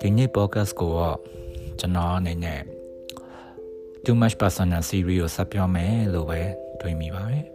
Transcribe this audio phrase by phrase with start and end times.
[0.00, 1.18] ဒီနေ့ podcast ကိုတော့
[1.80, 2.60] ကျွန်တော်အနေနဲ့
[4.04, 6.40] too much personal series ကိုဆက်ပြောမယ်လို့ပဲ
[6.80, 7.46] တွေးမိပါတယ်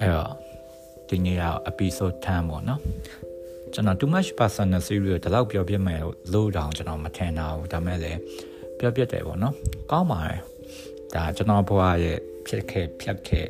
[0.00, 0.32] အဲ့တော့
[1.08, 2.80] ဒီနေ့က episode 10ပေါ့နော်
[3.72, 6.00] ကျွန်တော် too much personal series ကိုဒီလောက်ပြောပြမယ်
[6.32, 8.18] လို့တောင်ကျွန်တော်မထင်တာဘူးဒါမဲ့လည်း
[8.78, 9.54] ပြောပြတယ်ပေါ့နော်
[9.90, 10.40] ကောင်းပါတယ်
[11.14, 13.46] ဒါကျွန်တော်ဘဝရဲ့ဖြစ်ခဲ့ဖြတ်ခဲ့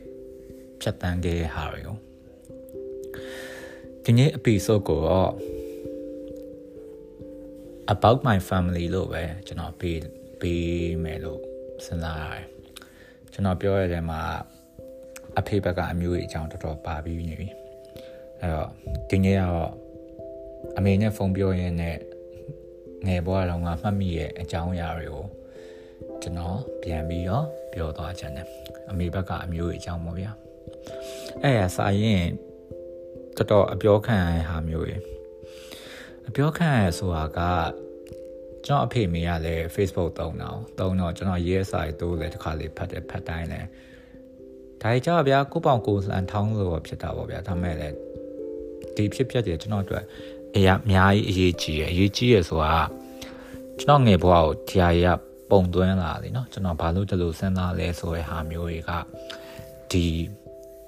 [0.81, 2.08] ဖြတ်တန်းခဲ့တဲ့ဟာတွေကို
[4.11, 5.33] ဒီနေ့ episode ကိုတော့
[7.95, 9.99] about my family လို့ပဲကျွန်တော်ပေး
[10.41, 11.41] ပေးမယ်လို့
[11.85, 12.45] စဉ်းစားရတယ်
[13.33, 14.21] ကျွန်တော်ပြောရတဲ့မှာ
[15.39, 17.49] အဖေဘက်ကအမျိုးကြီးအကြောင်းတော်တော်ပါပြီးနေပြီ
[18.41, 18.69] အဲ့တော့
[19.11, 19.71] ဒီနေ့ကတော့
[20.77, 21.97] အမေနဲ့ဖုန်းပြောရင်းနဲ့
[23.07, 25.27] ငယ်ဘွားတော်ကမှတ်မိရဲ့အကြောင်းအရာတွေကို
[26.23, 28.47] ကျွန်တော်ပြန်ပြီးတော့ပြောသွားချင်တယ်
[28.91, 30.33] အမေဘက်ကအမျိုးကြီးအကြောင်းပေါ့ဗျာ
[31.43, 32.25] အဲ့ရစာရင်
[33.38, 35.02] တော်တော်အပြောခံရတဲ့ဟာမျိုးကြီး
[36.28, 37.40] အပြောခံရဆိုတာက
[38.66, 43.68] ကျွန်တော်အဖေမေကလည်း Facebook သုံးတာသုံးတော့ကျွန်တော်ရေးစာတိုးလည်းတစ်ခါလေးဖတ်တယ်ဖတ်တိုင်းလည်း
[44.82, 47.96] ဒါကြဗျာကိုပေါင်ကိုလှန်ထောင်းလို့ဖြစ်တာပေါ့ဗျာဒါမဲ့လည်း
[48.96, 50.04] ဒီဖြစ်ဖြစ်တယ်ကျွန်တော်တို့
[50.56, 52.82] အရာအများကြီးအရေးကြီးရအရေးကြီးရဆိုတာ
[53.80, 55.06] ကျွန်တော်ငယ်ဘဝကိုဒီဟာရ
[55.50, 58.92] ပုံသွင်းလာတယ်เนาะကျွန်တော်ဘာလို့ဒီလိုစဉ်းစားလဲဆိုတဲ့ဟာမျိုးတွေက
[59.92, 60.06] ဒီ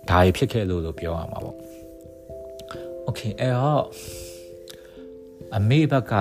[0.09, 1.55] ဒါကြီးဖြစ်ခဲ့လို့လို့ပြောရမှာပေါ့
[3.09, 3.85] โอเคအဲ့တော့
[5.55, 6.13] အမေဘက်က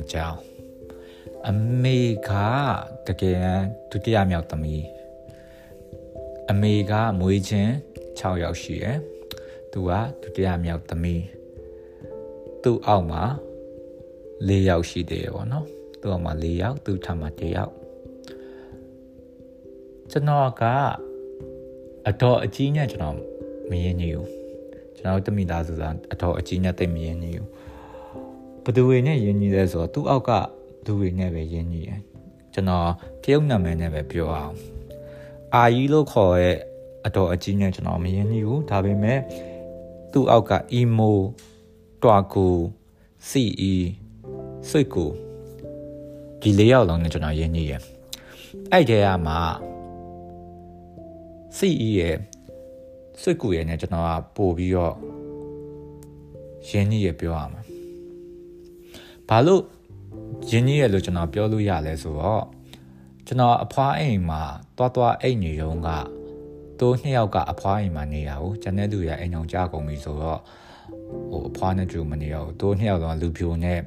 [0.00, 0.40] အကြောင်း
[1.48, 2.30] အမေက
[3.06, 3.48] တကယ်
[3.90, 4.86] ဒုတိယမြောက်သမီး
[6.50, 7.72] အမေကမွေးချင်း
[8.18, 8.98] 6ယောက်ရှိရယ်
[9.72, 9.90] သူက
[10.22, 11.24] ဒုတိယမြောက်သမီး
[12.62, 13.22] သူ့အောက်မှာ
[14.48, 15.66] 4ယောက်ရှိသေးတယ်ပေါ့နော်
[16.00, 17.72] သူ့အောက်မှာ4ယောက်သူ့ထပ်မှာ1ယောက်
[20.10, 20.62] ကျွန်တော်က
[22.08, 23.16] အတော်အကြီးနဲ့ကျွန်တော်
[23.70, 24.28] မရင်းနေဘူး
[25.05, 27.49] ကျွန်တော်တမိသားစုကအတော်အကြီးနဲ့တိတ်မရင်းနေဘူး
[28.63, 30.31] ဘသူတွေနဲ့ယဉ်ညီလဲဆိုတော့သူ့အောက်က
[30.85, 31.99] သူတွေနဲ့ပဲယဉ်ညီတယ်
[32.53, 32.89] ကျွန်တော်
[33.23, 34.55] တရုတ်နာမည်နဲ့ပဲပြောအောင်
[35.53, 36.57] အာကြီးလို့ခေါ်ရဲ့
[37.05, 39.19] အတော်အကြီးနဲ့ကျွန်တော်မယဉ်ညီဘူးဒါပေမဲ့
[40.11, 41.11] သူ့အောက်က emo
[42.03, 42.47] တွာကူ
[43.29, 43.73] CE
[44.69, 45.05] စိတ်ကူ
[46.41, 47.81] ဒီလေးယောက်လုံးနဲ့ကျွန်တော်ယဉ်ညီရယ်
[48.71, 49.39] အဲ့တဲကမှာ
[51.57, 52.17] CE ရဲ့
[53.21, 54.93] စိတ်ကူရဲ့နဲ့ကျွန်တော်ကပို့ပြီးတော့
[56.69, 57.61] ယဉ်ညီရပြောရမှာ
[59.29, 59.63] ဘာလို့
[60.51, 62.43] ရင်းကြီးရလို့ကျွန်တော်ပြောလို့ရလဲဆိုတော့
[63.27, 64.41] ကျွန်တော်အဖွားအိမ်မှာ
[64.77, 65.89] တွားတွားအိမ်နေရုံက
[66.79, 70.39] တိုးနှစ်ယောက်ကအဖွားအိမ်မှာနေရဘူးကျန်တဲ့သူရအိမ်အောင်ကြားကုန်ပြီဆိုတော့
[71.29, 73.79] ဟိုအဖွားနဲ့တူမနေရဘူးတိုးနှစ်ယောက်တော့လူပြိုနဲ့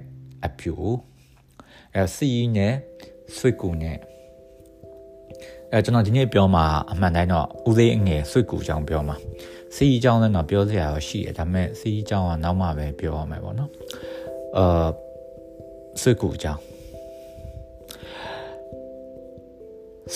[0.47, 0.85] အပြို
[1.95, 2.75] အဲစီနဲ့
[3.37, 3.97] ဆွေကူနဲ့
[5.73, 9.17] အဲကျွန်တော်ဒီနေ့ပြောမှာအမှန်တိုင်းတော့ဦးလေးအငယ်ဆွေကူအကြောင်းပြောမှာ
[9.77, 13.71] စီအကြောင်းလည်းတော့ပြောစရာတော့ရှိတယ်ဒါပေမဲ့စီအကြောင်းကနောက်မှပဲပြောရမယ်ပေါ့နော်
[14.57, 14.89] အာ
[16.03, 16.61] စိတ်ကူအကြောင်း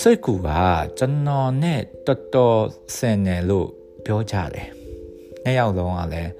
[0.01, 0.49] စိတ်ကူက
[0.97, 2.59] ကျွန်တော်နဲ့တော်တော်
[2.97, 3.69] ဆင်တယ်လို့
[4.05, 4.67] ပြောကြတယ်။
[5.43, 6.31] နှစ်ယောက်လုံးကလည်း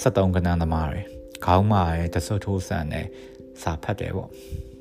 [0.00, 1.02] 73ကနန်းသမားတွေ
[1.44, 3.06] ခေါင်းမာရယ်တဆွထိုးဆန်တယ်
[3.62, 4.30] စာဖတ်တယ်ပေါ့။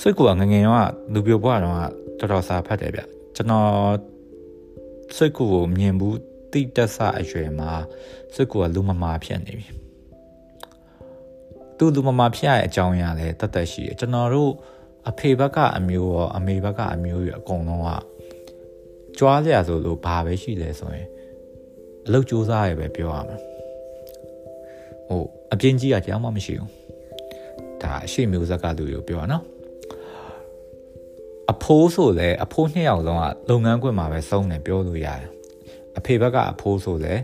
[0.00, 1.74] စိတ်ကူကငငယ်တော့လူပြိုဘွားတော့
[2.18, 3.00] တော်တော်စာဖတ်တယ်ဗျ။
[3.36, 3.70] ကျွန်တော်
[5.16, 6.18] စိတ်ကူကိုမြင်ဘူး
[6.52, 7.70] တိတက်ဆအရွယ်မှာ
[8.34, 9.68] စိတ်ကူကလူမမာဖြစ်နေပြီ။
[11.78, 14.52] သူ့လူမမဖြစ်ရတဲ့အကြောင်းအရာလည်းတတ်တတ်ရှိတယ်ကျွန်တော်တို့
[15.08, 17.88] အဖေဘက်ကအမျိုးရောအမေဘက်ကအမျိုးရောအကုန်လုံးက
[19.18, 21.08] ကြွားလျာဆိုလို့ဘာပဲရှိလဲဆိုရင်
[22.06, 23.38] အလုပ်ကြိုးစားရပဲပြောရမှာ
[25.08, 26.70] ဟိုအပြင်းကြီးကတရားမှမရှိဘူး
[27.82, 29.44] ဒါအရှိမျိုးဇက်ကလူတွေကိုပြောရနော်
[31.52, 35.30] အဖိုးဆိုလဲအဖိုးနှစ်ယောက်လုံးကလုပ်ငန်းခွင်မှာပဲစုံတယ်ပြောလို့ရတယ်
[35.98, 37.14] အဖေဘက်ကအဖိုးဆိုလဲ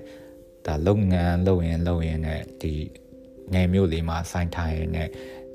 [0.67, 2.73] ဒါလုပ်ငန်းလုပ်ရင်လုပ်ရင်နဲ့ဒီ
[3.53, 5.09] နယ်မြို့လေးမှာစိုင်းထိုင်နဲ့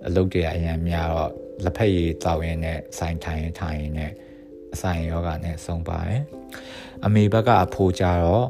[0.05, 1.31] အလုပ်တွေအရင်များတော့
[1.63, 4.11] လက်ဖက်ရည်တောက်ရင်နဲ့စိုင်းထိုင်ထိုင်နဲ့
[4.73, 6.23] အဆိုင်ယောဂနဲ့ဆုံးပါတယ်
[7.05, 8.45] အမေဘက်ကအဖိုးကြတော့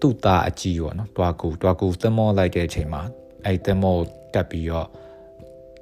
[0.00, 3.02] သူ့သားအကြီးပေါ့နော်တွားကူတွားကူသမောလိုက်တဲ့အချိန်မှာ
[3.44, 3.96] အဲ့သမော
[4.34, 4.88] တက်ပြီးတော့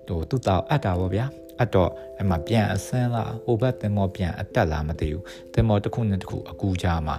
[0.08, 1.26] ဟိုသူ့သားအပ်တာပေါ့ဗျာ
[1.62, 1.90] အတော့
[2.20, 5.22] အမှပြန်အဆန်းလာဟိုဘက်သမောပြန်အတက်လာမသိဘူး
[5.54, 7.16] သမောတစ်ခုနဲ့တစ်ခုအကူကြမှာ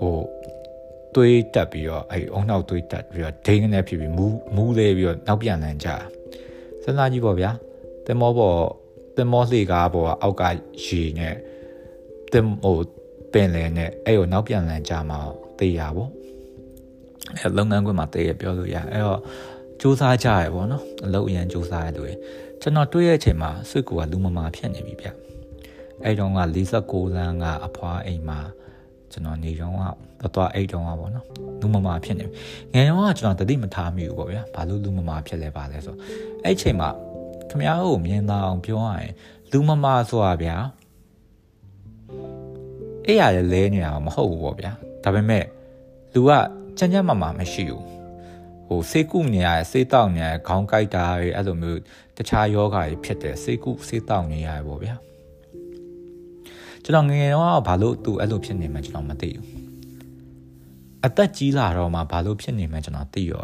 [0.00, 0.16] ဟို
[1.14, 7.50] သွေးတက်ပြီးတော့အဲ့အုံနောက်သွေးတက်ပြီးတော့ဒိန်းနဲ့ဖြစ်ပြီးမူးမူးလဲပြီးတော့နောက်ပြန်လန်ကြစဉ်းစားကြည့်ပေါ့ဗျာ
[8.06, 8.58] တင်မောပေါ်
[9.16, 10.42] တင်မောလှေကားပေါ်အောက်က
[10.84, 11.34] ရေနဲ့
[12.32, 12.76] တင်ဟို
[13.32, 15.18] ပင်လယ်နဲ့အဲ့ကိုနောက်ပြန်လန်ကြမှာ
[15.58, 16.10] တေးရပေါ့
[17.38, 19.20] အဲ့လုပ်ငန်းခွင်မှာတေးရပြောလို့ရအဲ့တော့
[19.80, 22.08] စူးစမ်းကြရပေါ့နော်အလုပ်အရန်စူးစမ်းရလို့
[22.61, 25.07] ကျွန်တော်တွေ့ရဲ့အချိန်မှာဆွေကူကလူမမာဖြစ်နေပြီဗျ
[26.03, 26.39] အဲ့တော့က
[26.77, 28.39] 46လမ်းကအဖွားအိမ်မှာ
[29.11, 29.75] ကျွန်တော်နေတော့
[30.21, 31.25] က တော်တော်အိတ်တုံးอ่ะပေါ့နော်
[31.61, 32.25] လူမမာဖြစ်နေ
[32.73, 35.95] ငယ်တော့ကကျွန်တော်တတိမထားမိဘူးပေါ့ဗျာဘာလို့လူမမာဖြစ်လဲပါလဲဆို
[36.43, 36.89] အဲ့ချိန်မှာ
[37.49, 39.11] ခမ ्या ကိုမြင်သာအောင်ပြောရရင်
[39.51, 40.55] လူမမာဆိုတာဗျာ
[43.05, 44.71] အဲ့ရလဲလဲနေတာမဟုတ်ဘူးပေါ့ဗျာ
[45.03, 45.45] ဒါပေမဲ့
[46.13, 46.31] လူက
[46.77, 47.94] ချမ်းချမ်းမာမာမရှိဘူး
[48.68, 51.80] ဟိုစေကုနေရစေးတောက်နေရခေါင်းကိုက်တာတွေအဲ့လိုမျိုး
[52.16, 54.96] တခြားယောဂါတွေဖြစ်တယ်စေကုစေးတောက်နေရပေါ့ဗျာ
[56.82, 59.46] ကျွန်တော်ငငယ်တော့ဘာလို့သူအဲ့လိုဖြစ်နေမှကျွန်တော်မသိဘူး
[61.06, 63.42] အသက်ကြီးလာတော့မှဘာလို့ဖြစ်နေမှကျွန်တော်သိရော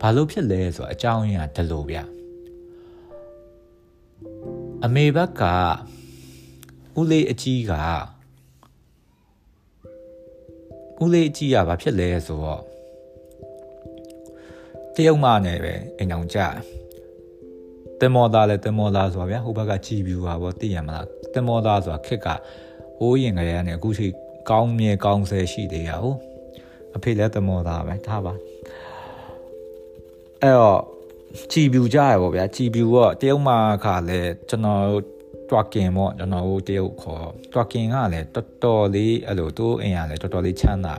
[0.00, 1.98] ဘာလို့ဖြစ်လဲဆိုတော့အကြောင်းရင်းကဒီလိုဗျ
[4.84, 5.42] အမေဘက်က
[6.98, 7.72] ဦးလေးအကြီးက
[11.02, 12.62] ဦးလေးအကြီးကဘာဖြစ်လဲဆိုတော့
[14.96, 16.38] တရုတ်မနဲ့ပဲအိမ်အောင်ကြ
[18.00, 22.28] တင်မောသားလဲတင်မောသားဆိုတာဗျာဟိုဘက်ကကြည်ပြူပါဗောသိရမလားတင်မောသားဆိုတာခက်က
[22.98, 24.06] ဟိုးရင်ကလေးကနေအခုထိ
[24.50, 26.18] ကောင်းမြဲကောင်းဆဲရှိသေးရဟုတ်
[26.96, 28.32] အဖေလည်းတင်မောသားပဲထားပါ
[30.42, 30.80] အဲ့တော့
[31.52, 33.50] ကြည်ပြူကြရဗောဗျာကြည်ပြူတော့တရုတ်မ
[33.84, 34.82] ခါလဲကျွန်တော်
[35.50, 40.96] တွာကင်ပေါ့ကျွန်တော်တို့တရုတ်ခေါ်တွာကင်ကလည်းတော်တော်လေးအဲ့လိုသူ့အိမ်ကလည်းတော်တော်လေးချမ်းသာ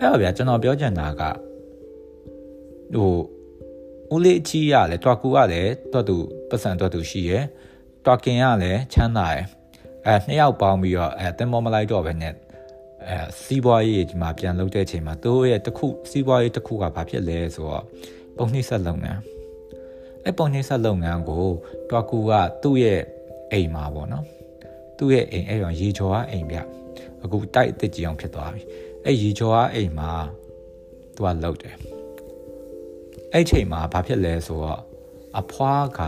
[0.00, 1.22] အဲ့တော့ဗျာကျွန်တော်ပြောချင်တာက
[2.94, 3.12] ဟို
[4.14, 6.16] ဦးလေးအချီရလဲတွာကူကလည်းတွတ်သူ
[6.48, 7.44] ပတ်စံတွတ်သူရှိရယ်
[8.04, 9.44] တွာကင်ကလည်းချမ်းသာရယ်
[10.06, 12.32] အဲနှစ်ယောက်ပေါင်းပြီးတော့အဲတင်မောမလိုက်တော့ပဲနဲ့
[13.08, 17.84] အဲစီးပွားရေးဒီမှာပြန်လုပ်တဲ့အချိန်မှာသူ့ရဲ့တစ်ခုစီးပွားရေးတစ်ခုကဘာဖြစ်လဲဆိုတော့
[18.36, 19.20] ပုံနှိမ့်ဆက်လုပ်ငန်း
[20.24, 21.44] အဲပုံနှိမ့်ဆက်လုပ်ငန်းကို
[21.90, 23.00] တွာကူကသူ့ရဲ့
[23.52, 24.24] အိမ်မှာပေါ့နော်
[24.98, 26.56] သူ့ရဲ့အိမ်အဲ့ရောရေချော်ကအိမ်ပြ
[27.22, 28.62] အခုတိုက်အစ်စ်ကြီးအောင်ဖြစ်သွားပြီ
[29.04, 30.10] အဲ့ရေချော်ကအိမ်မှာ
[31.14, 31.95] သူကလုပ်တယ်
[33.38, 34.80] အဲ့ချိန်မှာဘာဖြစ်လဲဆိုတော့
[35.40, 36.00] အဖွားက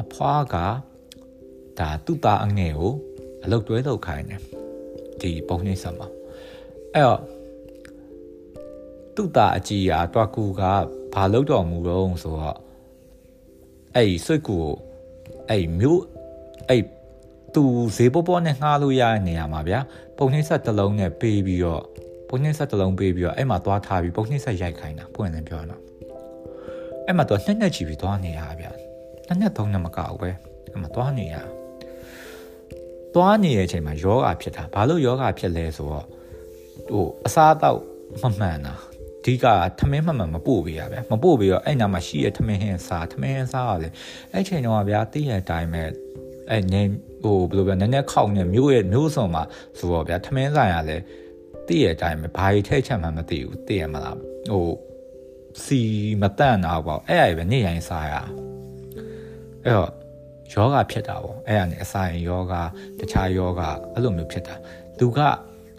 [0.00, 0.56] အဖွားက
[1.78, 2.94] ဒါသူ့သားအငယ်ကို
[3.44, 4.40] အလုတ်တွဲလောက်ခိုင်းတယ်
[5.20, 6.08] ဒီပုံနှိမ့်ဆက်မှာ
[6.94, 7.20] အဲ့တော့
[9.14, 10.62] သူ့သားအကြီးကတွားကူက
[11.14, 12.58] ဘာလုပ်တော်မူတော့ဆိုတော့
[13.96, 14.72] အဲ့ဆွတ်ကူကို
[15.50, 16.02] အဲ့မျိုး
[16.68, 16.82] အဲ့
[17.54, 17.62] သူ
[17.96, 19.80] ဈေးပေါ်ပေါ်နဲ့ငှားလို့ရတဲ့နေရာမှာဗျာ
[20.16, 21.84] ပုံနှိမ့်ဆက်တစ်လုံးနဲ့ပေးပြီးတော့
[22.34, 25.80] ပုံနှိမ့်ဆက်တစ်လုံးပေးပြီးတော့အဲ့မှာသွားထားပြီးပုံနှိမ့်ဆက်ရိုက်ခိုင်းတာပွင့်တယ်ပြောရတော့
[27.06, 28.70] အဲ့မှာတော့နှစ်နှစ်ချီပြီးသွားနေရဗျာ
[29.26, 30.30] နှစ်နှစ်သုံးနှစ်မကောက်ပဲ
[30.70, 31.36] အဲ့မှာသွားနေရ
[33.14, 36.06] သွားနေတဲ့အချိန်မှာယောဂဖြစ်တာဘာလို့ယောဂဖြစ်လဲဆိုတော့
[36.88, 37.80] ဟိုအစားအသောက်
[38.22, 38.74] မမှန်တာ
[39.24, 39.44] ဒီက
[39.78, 43.88] ထမင်းမှန်မှန်မပို့ပေးရဗျာမပို့ပေးတော့အဲ့နာမှာရှိရထမင်းဟင်းစားထမင်းဟင်းစားရလေ
[44.32, 45.82] အဲ့ချိန်တော့ဗျာသိရတဲ့အတိုင်းပဲ
[46.50, 46.82] အဲ့နေ
[47.22, 49.42] ဟိုဘယ်လိုပြောနည်းနည်းခောက်နေမျိုးရဲ့မျိုးစုံမှာ
[49.78, 50.96] ဆိုတော့ဗျာထမင်းဆိုင်ရလဲ
[51.66, 54.18] သိရတဲ့အတိုင်းပဲဘာကြီးထိတ်ချက်မှမသိဘူးသိရမလား
[54.50, 54.68] ဟို
[55.64, 55.80] စီ
[56.20, 58.14] မတန့်တာပေါ့အဲ့အရာပဲနေရင်စားရ
[59.64, 59.90] အဲ့တော့
[60.52, 62.54] ယောဂဖြစ်တာပေါ့အဲ့ဒါနဲ့အစာရင်ယောဂ
[62.98, 63.60] တခြားယောဂ
[63.94, 64.54] အဲ့လိုမျိုးဖြစ်တာ
[64.98, 65.18] သူက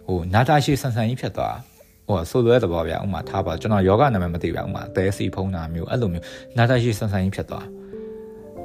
[0.08, 1.58] ဟိုနာတာရှိဆန်ဆန်ကြီးဖြစ်သွား
[2.08, 6.26] ဟိုဆိုလွဲတဘောဗျာဥမာထားပါကျွန်တော်ယောဂနာမည်မသိပါဥမာသဲစီဖုံးတာမျိုးအဲ့လိုမျိုး
[6.58, 7.68] နာတာရှိဆန်ဆန်ကြီးဖြစ်သွား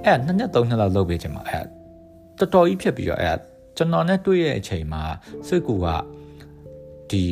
[0.05, 1.64] အဲ့နှစ်နှစ်သုံးနှစ်လောက်လုပ်ပေးချင်မှာအဲ့
[2.38, 3.37] တော်တော်ကြီးဖြစ်ပြီးတော့အဲ့
[3.76, 5.03] ကျွန်တော်နဲ့တွေ့ရဲ့အချိန်မှာ
[5.47, 5.87] စိတ်ကူက
[7.13, 7.25] ဒီ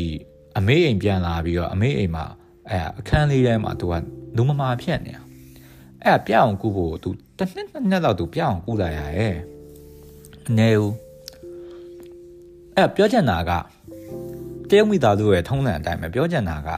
[0.58, 2.24] အမေအိမ်ပြန်လာပြီးတော့အမေအိမ်မှာ
[2.70, 3.94] အဲအခန်းလေးထဲမှာသူက
[4.36, 5.22] လူမမာဖြစ်နေတာ
[6.04, 7.08] အဲ့ပြအောင်ကူဖို့သူ
[7.38, 9.36] တစ်နှစ်နှစ်နှစ်လောက်သူပြအောင်ကူလာရရဲ့
[10.48, 10.90] အနေဦး
[12.76, 13.50] အဲ့ပြောချင်တာက
[14.68, 16.68] တရုတ်မိသားစုရဲ့ထုံးစံအတိုင်းပဲပြောချင်တာက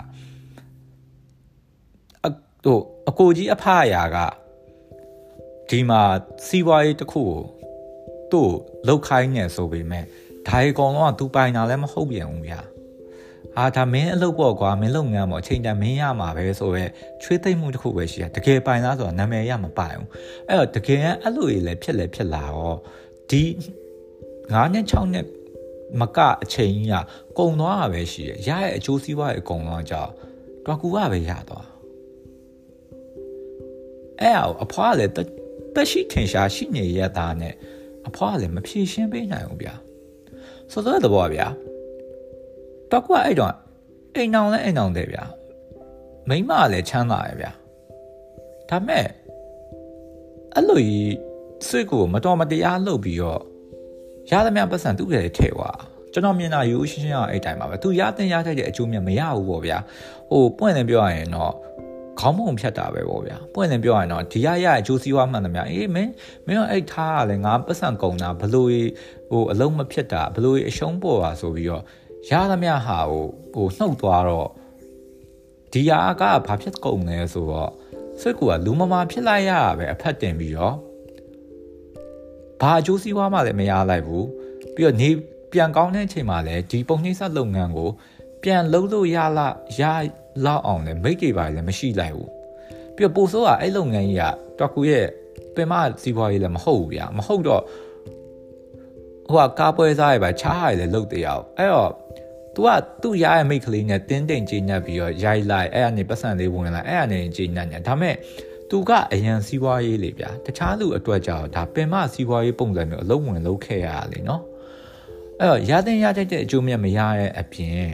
[2.25, 2.28] အ
[2.64, 2.78] ဟို
[3.09, 4.17] အကိုကြီးအဖအရာက
[5.71, 6.00] ဒီမှာ
[6.47, 7.40] စီးပွားရေးတစ်ခုကို
[8.31, 8.50] သူ့
[8.88, 10.05] လောက်ခိုင်းနေဆိုပေမဲ့
[10.47, 12.61] ဒါရီကောင်တော့သူပိုင်တာလည်းမဟုတ်ပြန်ဘူးဗျာ
[13.59, 16.91] အာဒါမင်းအလုပ်ပေါ့ကွာမင်းလုပ်ငန်းပေါ့အချိန်တန်မင်းရမှာပဲဆိုတော့
[17.23, 20.09] ချွေးသိမ့်မှုတစ်ခုပဲရှိတာတကယ်ပိုင်လားဆိုတော့နာမည်ရမပိုင်ဘူး
[20.49, 22.79] အဲ့တော့တကယ်အဲ့လိုကြီးလည်းဖြစ်လည်းဖြစ်လာတော့
[23.31, 23.43] ဒီ
[24.53, 25.27] 9နှစ်6နှစ်
[26.00, 26.95] မကအချိန်ကြီးက
[27.38, 29.95] ကုံသွားတာပဲရှိရရရဲ့အကျိုးစီးပွားရဲ့ကုံသွားကြ
[30.65, 31.67] တွာကူကပဲရသွား
[34.21, 35.19] အဲ့အဖွားလည်းတ
[35.81, 37.55] က်ရှိထင်ရှားရှိနေရတာနဲ့
[38.09, 39.75] အဖွားလည်းမဖြေရှင်းပေးနိုင်ဘူးဗျာ
[40.73, 41.49] ဆိုတော့တဘောဗျာ
[42.92, 43.54] တော့ကအဲ့တော့
[44.14, 45.25] အိမ်အောင်လဲအိမ်အောင်တယ်ဗျာ
[46.28, 47.50] မိမလည်းချမ်းသာရဗျာ
[48.68, 49.07] ဒါမဲ့
[50.54, 51.16] အဲ့လိုကြီး
[51.68, 53.40] စွေကိုမတော်မတရားလုပ်ပြီးတော့
[54.30, 55.71] ရသမျှပတ်စံသူ့ရဲ့ထဲွာ
[56.12, 59.78] ကျွန်တော်မြင်တာရိုးရှင်းရှင်းအောင်အဲ့တိုင်းပါပဲသူရတဲ့ရထိုက်တဲ့အကျိုးမြတ်မရဘူးပေါ့ဗျာ
[60.30, 61.52] ဟိုပွင့်တယ်ပြောရရင်တော့
[62.21, 66.12] ခေါင်းမုံဖြတ်တာပဲပေါ့ဗျာပွင့်တယ်ပြောရရင်တော့ဒီရရအကျိုးစီးပွားမှန်သမျှအေးမင်း
[66.47, 68.68] မင်းအဲ့ထားရလဲငါပတ်စံကုန်တာဘလို့
[69.30, 71.83] ဟိုအလုံးမဖြစ်တာဘလို့အရှုံးပေါ်ပါဆိုပြီးတော့
[72.30, 74.48] ရသမျှဟာဟိုဟိုနှုတ်သွားတော့
[75.72, 77.70] ဒီဟာကဘာဖြစ်ကုန်လဲဆိုတော့
[78.20, 80.76] စိတ်ကူကလူမမာဖြစ်လိုက်ရတာပဲအဖက်တင်ပြီးတော့
[82.60, 84.26] ဘာအကျိုးစီးပွားမှလည်းမရလိုက်ဘူး
[84.75, 85.08] ပြီးတော့နေ
[85.52, 87.90] ပြန်ကောင်းတဲ့အချိန်မှာလည်းဒီပုံနှိမ့်ဆက်လုပ်ငန်းကို
[88.42, 89.48] ပြန်လုပ်လို့ရလာ
[89.80, 89.82] ရ
[90.44, 92.30] လောက်အောင်လည်းမိတ်တွေပါလည်းမရှိလိုက်ဘူး
[92.96, 94.25] ပြီးတော့ပိုဆိုးကအဲ့လုပ်ငန်းကြီးက
[94.58, 95.06] တော်ကူရဲ့
[95.54, 97.62] ပင်မစီးပွားရေးလည်းမဟုတ်ဘူးဗျာမဟုတ်တော့
[99.28, 101.92] ဟိုကကားပွဲစားရပါချားရလည်းလုပ်သေးအောင်အဲ့တော့
[102.54, 102.68] तू က
[103.02, 108.14] သူ့ရရဲ့မိတ်ကလေးနဲ့တင်းတိမ်ကြီးညက်ပြီးတော့ရိုက်လိုက်အဲ့ကနေပတ်စံလေးဝင်လာအဲ့ကနေကြီးညက်ညက်ဒါမဲ့
[108.70, 114.42] သူကအရန်စီးပွားရေးလေဗျာတခြားလူအတွက်ကြောင့်ဒါပင်မစီးပွားရေးပုံစံမျိုးအလုံးဝင်လုပ်ခဲ့ရလေနော်
[115.40, 117.88] အဲ့တော့ရတဲ့ရတတ်တဲ့အကျိုးမြတ်မရရဲ့အပြင်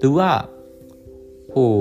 [0.00, 0.20] သူက
[1.52, 1.72] ဟို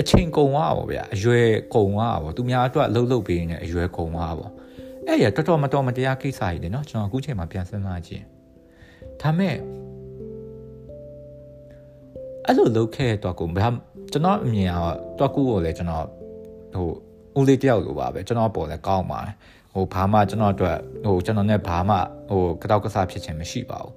[0.00, 4.48] အချိန်ကုန်သွားပါဗျာအရွယ်ကုန်သွားပါသူများအတွက်လှုပ်လှုပ်ပေးနေအရွယ်ကုန်သွားပါ
[5.08, 8.22] အဲ့ရတော်တော်မတော်မတရားကိစ္စကြီးလေနော်ကျွန်တော်အခုချိန်မှာပြန်စဉ်းစားကြည့်
[9.20, 9.54] ဒါမဲ့
[12.46, 13.68] အဲ့လိုလုပ်ခဲ့တော့ကိုဘာ
[14.12, 14.78] ကျွန်တော်အမြင်က
[15.18, 16.04] တော့ကူကိုလည်းကျွန်တော်
[16.74, 16.86] ဟို
[17.38, 19.34] ဦးလေးတယောက်လိုပါပဲကျွန်တော်ပေါ်လည်းကောင်းပါတယ်
[19.72, 21.96] ဟိုဘာမှကျွန်တော်အတွက်ဟိုကျွန်တော်နဲ့ဘာမှ
[22.30, 23.94] ဟိုကတောက်ကစားဖြစ်ခြင်းမရှိပါဘူး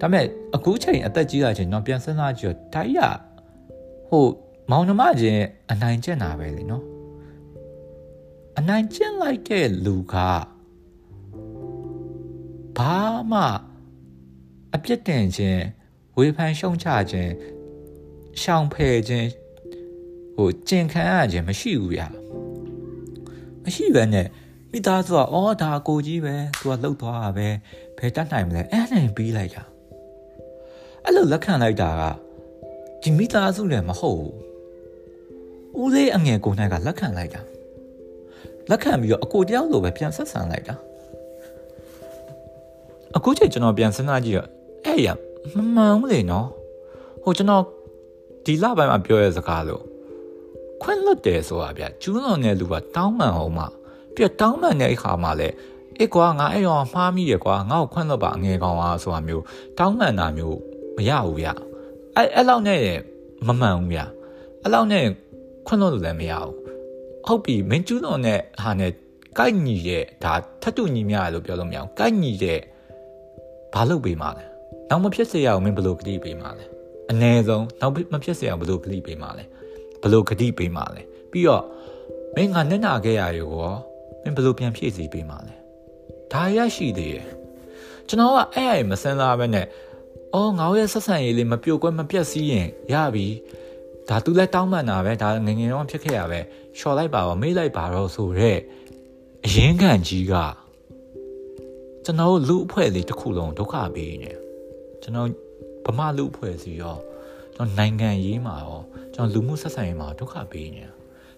[0.00, 3.00] ဒါပေမဲ့အခုချိန်အသက်ကြီးလာချိန်တော့ပြန်စဉ်းစားကြည့်တော့တိုက်ရ
[4.08, 4.24] ဟို
[4.70, 6.93] မောင်နှမချင်းအနိုင်ကျင့်တာပဲလေနော်
[8.58, 10.14] အနိုင်ကျင့်လိုက်တဲ့လူက
[12.76, 12.96] ဘာ
[13.32, 13.42] မှ
[14.74, 15.62] အပြစ်တင်ခြင်း
[16.16, 17.32] ဝေဖန်ရှုံချခြင်း
[18.40, 19.28] ရှောင်ဖယ်ခြင်း
[20.36, 22.08] ဟိုကျင်ခံရခြင်းမရှိဘူးဗျာ
[23.64, 24.26] မရှိပဲနဲ့
[24.70, 27.48] မိသားစုကအော်ဒါကိုကြီးပဲသူကလှုပ်သွားတာပဲ
[27.98, 29.62] ဘယ်တတ်နိုင်မလဲအဲ့နဲ့ပြီးလိုက်တာ
[31.04, 32.02] အဲ့လိုလက်ခံလိုက်တာက
[33.02, 34.34] ဒီမိသားစုလည်းမဟုတ်ဘူး
[35.80, 37.42] ဦးလေးအငယ်ကိုနိုင်ကလက်ခံလိုက်တာ
[38.70, 40.74] လက်ခံပြီးတော့အကိုတယောက်လိုပဲပြန်ဆက်ဆံလိုက်တာ
[43.16, 44.48] အခုချိန်ကျွန်တော်ပြန်စဉ်းစားကြည့်တော့
[44.84, 45.08] အဲ့ရ
[45.56, 46.48] မမှန်ဘူးလေနော်
[47.22, 47.62] ဟိုကျွန်တော်
[48.44, 49.82] ဒီလပိုင်းမှာပြောရတဲ့စကားလို့
[50.82, 53.64] ခွင့်လွတ်တယ်ဆိုတာဗျကျူးလွန်တဲ့လူကတောင်းပန်အောင်မှ
[54.14, 55.48] ပြတောင်းပန်တဲ့အခါမှာလဲ
[55.98, 59.44] အေးကွာငါအဲ့တော့မှားမိရကွာငါ့ကိုခွင့်လွတ်ပါအငယ်ကောင်အားဆိုတာမျိုး
[59.78, 60.58] တောင်းပန်တာမျိုး
[60.96, 61.48] မရဘူးဗျ
[62.16, 62.80] အဲ့အဲ့လောက်နဲ့
[63.46, 64.00] မမှန်ဘူးဗျ
[64.62, 65.04] အဲ့လောက်နဲ့
[65.66, 66.54] ခွင့်လွတ်လို့လည်းမရဘူး
[67.26, 68.92] ဟုတ်ပြီမင်းကျူးလွန်တဲ့ဟာနဲ့
[69.38, 72.60] ကိုက်ညီရဲ့ဒါထတ်တူညီမြလို့ပြောလို့မရအောင်ကိုက်ညီတဲ့
[73.74, 74.44] ဘာလုပ်ပေးမှလဲ
[74.88, 76.64] နောက်မဖြစ်စေရအောင်မင်းဘယ်လိုကတိပေးမှလဲ
[77.10, 79.44] အ ਨੇ ဆုံးနောက်မဖြစ်စေအောင်ဘယ်လိုကတိပေးမှလဲ
[80.02, 81.64] ဘယ်လိုကတိပေးမှလဲပြီးတော့
[82.34, 83.66] မင်းငါနဲ့နာခဲ့ရရော
[84.22, 85.54] မင်းဘယ်လိုပြန်ဖြည့်ဆည်းပေးမှလဲ
[86.32, 87.26] ဒါရရှိသေးရဲ့
[88.08, 89.66] ကျွန်တော်ကအဲ့အရင်မစမ်းစားပဲနဲ့
[90.34, 93.26] အော်ငါရဲ့ဆက်ဆံရေးလေးမပြိုကွဲမပြက်စီးရင်ရပြီ
[94.08, 96.40] ဒါသူလည်းတောင်းပန်တာပဲဒါငငယ်တော့ဖြစ်ခဲ့ရပဲ
[96.76, 98.60] လျှော်လိုက်ပါတော့မေးလိုက်ပါတော့ဆိုတော့
[99.44, 100.34] အရင်ခံကြီးက
[102.04, 104.30] ကျွန်တော်လူအဖွဲ့လေးတစ်ခုလုံးဒုက္ခပေးနေ
[105.02, 105.28] ကျွန်တော်
[105.86, 106.96] ဗမာလူအဖွဲ့စီရော
[107.54, 108.80] ကျွန်တော်နိုင်ငံရေးမှာရော
[109.14, 110.92] ကျွန်တော်လူမှုဆက်ဆံရေးမှာဒုက္ခပေးနေတာ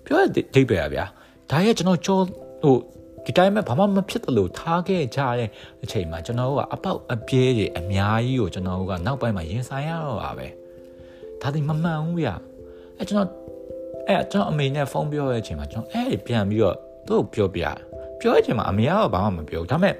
[0.04, 1.04] ပြောရတဲ့ဒိတ်ပဲဗျာ
[1.50, 2.18] ဒါရဲ့ကျွန်တော်ကြော
[2.62, 2.76] ဟို
[3.24, 5.50] ဒီတိုင်းမှာဘာမှမဖြစ်တယ်လို့ထားခဲ့ကြတဲ့
[5.82, 10.46] အချိန်မှာကျွန်တော်တို့ကအပေါက်အပြဲတွေအများကြီးကိုကျွန်တော်တို့ကနောက်ပိုင်းမှာရင်ဆိုင်ရတော့ပါပဲ
[11.42, 12.28] ဒါဒီမမှန်ဘူးဗျ
[12.98, 13.28] အဲကျွန်တော်
[14.08, 16.76] အဲကျွန်တော်အမေနဲ့ဖုန်းပြောတဲ့အချိန်မှာကျွန်တော်အဲပြန်ပြီးတော့
[17.06, 17.62] သူ့ကိုပြောပြ
[18.20, 19.94] ပြောတဲ့အချိန်မှာအမေကတော့ဘာမှမပြောဘူးဒါပေမဲ့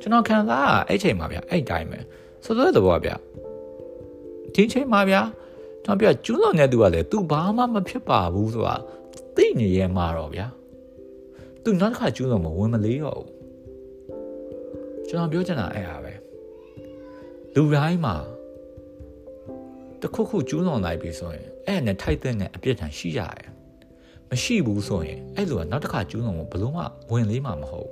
[0.00, 1.98] ကျွန်တော်ခံစားရအဲ့ချိန်မှာဗျအဲ့တိုင်းပဲ
[2.44, 3.10] ဆိုတော့တော့ဗျ
[4.54, 5.20] ဒီချိန်မှာဗျာ
[5.84, 8.76] ကျွန်တော်ပြကျူးလွန်တဲ့သူကလည်း तू ဘာမှမဖြစ်ပါဘူးဆိုတာ
[9.36, 10.46] သိနေရမှာတော့ဗျာ
[11.62, 13.30] तू နောက်တစ်ခါကျူးလွန်မဝင်မလေးတော့ဘူး
[15.08, 16.12] ကျွန်တော်ပြောချင်တာအဲ့ဟာပဲ
[17.54, 18.14] လူတိုင်းမှာ
[20.02, 23.50] တခုခုကျူးလွန်လိုက်ပြီဆိုရင်အဲ့နဲ့ထိုက်တဲ့အပြစ်ဒဏ်ရှိရတယ်
[24.30, 27.90] မရှိဘူးဆိုရင်အဲ့လိုကနောက်တစ်ခါကျူးလွန်ဖို့ဘလို့မှဝင်လေးမှာမဟုတ်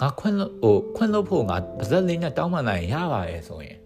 [0.00, 3.78] ငါခွင့်လို့ဟိုခွင့်လို့ဖို့ငါပါဇက်လေးနဲ့တောင်းပန်လိုက်ရပါရဲ့ဆိုရင်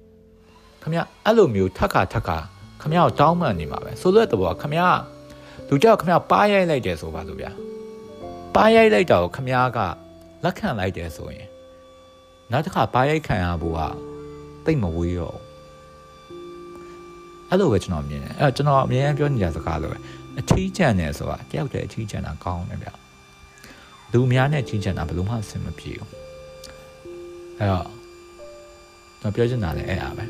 [0.83, 0.95] ခမ
[1.25, 2.39] အဲ့လိုမျိုးထက်ခါထက်ခါ
[2.81, 4.75] ခမကိုတောင်းပန်နေမှာပဲဆိုတဲ့တဘောခမ
[5.69, 7.51] လူကြောက်ခမပါရိုက်လိုက်တယ်ဆိုပါလို့ဗျာ
[8.55, 9.79] ပါရိုက်လိုက်တာကိုခမက
[10.45, 11.49] လက်ခံလိုက်တယ်ဆိုရင်
[12.51, 13.81] နောက်တစ်ခါပါရိုက်ခံရဖို့က
[14.65, 15.50] တိတ်မဝေးတော့
[17.51, 19.99] အဲ့လိုပဲကျွန်တော်မြင်တယ်အဲ့ကျွန်တော်အမြဲပြောနေကြစကားလိုပဲ
[20.39, 22.89] အထီးကျန်တယ်ဆိုတာတယောက်တည်းအထီးကျန်တာကောင်းတယ်ဗျ
[24.13, 26.11] လူများနဲ့ချင်းချန်တာဘယ်လိုမှအဆင်မပြေဘူး
[27.59, 27.87] အဲ့တော့
[29.21, 30.25] ကျွန်တော်ပြောချင်တာလည်းအဲ့ဒါပဲ